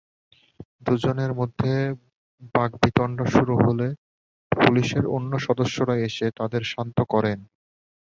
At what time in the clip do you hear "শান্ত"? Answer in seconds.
6.71-6.97